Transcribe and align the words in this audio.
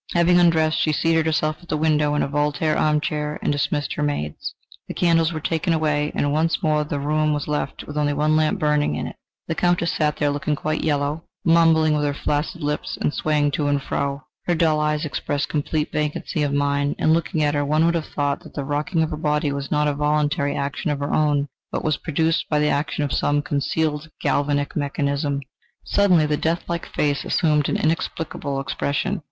Having 0.15 0.39
undressed, 0.39 0.79
she 0.79 0.91
seated 0.91 1.27
herself 1.27 1.57
at 1.61 1.69
the 1.69 1.77
window 1.77 2.15
in 2.15 2.23
a 2.23 2.27
Voltaire 2.27 2.75
armchair 2.75 3.37
and 3.43 3.51
dismissed 3.51 3.93
her 3.93 4.01
maids. 4.01 4.55
The 4.87 4.95
candles 4.95 5.31
were 5.31 5.39
taken 5.39 5.73
away, 5.73 6.11
and 6.15 6.31
once 6.33 6.63
more 6.63 6.83
the 6.83 6.99
room 6.99 7.33
was 7.33 7.47
left 7.47 7.85
with 7.85 7.95
only 7.95 8.11
one 8.13 8.35
lamp 8.35 8.57
burning 8.59 8.95
in 8.95 9.05
it. 9.05 9.17
The 9.47 9.53
Countess 9.53 9.91
sat 9.91 10.17
there 10.17 10.31
looking 10.31 10.55
quite 10.55 10.83
yellow, 10.83 11.25
mumbling 11.45 11.93
with 11.95 12.03
her 12.03 12.15
flaccid 12.15 12.63
lips 12.63 12.97
and 12.99 13.13
swaying 13.13 13.51
to 13.51 13.67
and 13.67 13.79
fro. 13.79 14.23
Her 14.47 14.55
dull 14.55 14.79
eyes 14.79 15.05
expressed 15.05 15.49
complete 15.49 15.91
vacancy 15.91 16.41
of 16.41 16.51
mind, 16.51 16.95
and, 16.97 17.13
looking 17.13 17.43
at 17.43 17.53
her, 17.53 17.63
one 17.63 17.85
would 17.85 17.93
have 17.93 18.07
thought 18.07 18.39
that 18.39 18.55
the 18.55 18.63
rocking 18.65 19.03
of 19.03 19.11
her 19.11 19.17
body 19.17 19.51
was 19.51 19.69
not 19.69 19.87
a 19.87 19.93
voluntary 19.93 20.55
action 20.55 20.89
of 20.89 20.97
her 20.97 21.13
own, 21.13 21.47
but 21.71 21.83
was 21.83 21.97
produced 21.97 22.49
by 22.49 22.57
the 22.57 22.69
action 22.69 23.03
of 23.03 23.13
some 23.13 23.43
concealed 23.43 24.09
galvanic 24.19 24.75
mechanism. 24.75 25.41
Suddenly 25.85 26.25
the 26.25 26.37
death 26.37 26.63
like 26.67 26.87
face 26.87 27.23
assumed 27.23 27.69
an 27.69 27.77
inexplicable 27.77 28.59
expression. 28.59 29.19